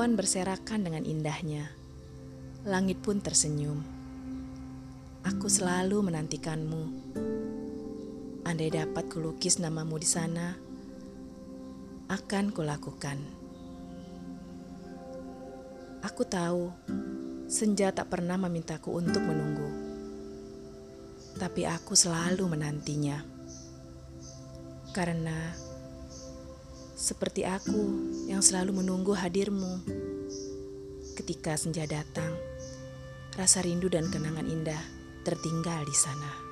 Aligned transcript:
Awan 0.00 0.16
berserakan 0.16 0.80
dengan 0.80 1.04
indahnya. 1.04 1.68
Langit 2.64 3.04
pun 3.04 3.20
tersenyum. 3.20 3.84
Aku 5.28 5.44
selalu 5.52 6.00
menantikanmu. 6.08 6.82
Andai 8.48 8.72
dapat 8.72 9.12
kulukis 9.12 9.60
namamu 9.60 10.00
di 10.00 10.08
sana, 10.08 10.56
akan 12.08 12.48
kulakukan. 12.48 13.20
Aku 16.00 16.24
tahu 16.24 16.72
senja 17.52 17.92
tak 17.92 18.08
pernah 18.08 18.40
memintaku 18.40 18.96
untuk 18.96 19.20
menunggu, 19.20 19.68
tapi 21.36 21.68
aku 21.68 21.92
selalu 21.92 22.48
menantinya 22.48 23.20
karena 24.96 25.52
seperti 27.00 27.48
aku 27.48 28.12
yang 28.28 28.44
selalu 28.44 28.84
menunggu 28.84 29.16
hadirmu. 29.16 29.80
Ketika 31.16 31.56
senja 31.56 31.88
datang, 31.88 32.36
rasa 33.40 33.64
rindu 33.64 33.88
dan 33.88 34.12
kenangan 34.12 34.44
indah 34.44 34.84
tertinggal 35.24 35.80
di 35.88 35.96
sana. 35.96 36.49